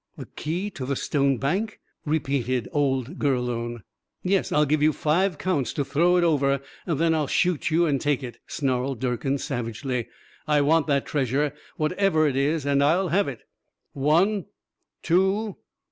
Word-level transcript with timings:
"The 0.17 0.25
key 0.35 0.71
to 0.71 0.83
the 0.87 0.95
stone 0.95 1.37
bank?" 1.37 1.79
repeated 2.05 2.67
old 2.71 3.19
Gurlone. 3.19 3.83
"Yes. 4.23 4.51
I'll 4.51 4.65
give 4.65 4.81
you 4.81 4.93
five 4.93 5.37
counts 5.37 5.73
to 5.73 5.85
throw 5.85 6.17
it 6.17 6.23
over 6.23 6.59
then 6.87 7.13
I'll 7.13 7.27
shoot 7.27 7.69
you 7.69 7.85
and 7.85 8.01
take 8.01 8.23
it," 8.23 8.39
snarled 8.47 8.99
Durkin 8.99 9.37
savagely. 9.37 10.07
"I 10.47 10.61
want 10.61 10.87
that 10.87 11.05
treasure, 11.05 11.53
whatever 11.77 12.25
it 12.27 12.35
is, 12.35 12.65
and 12.65 12.83
I'll 12.83 13.09
have 13.09 13.27
it. 13.27 13.41
One... 13.93 14.47
two 15.03 15.57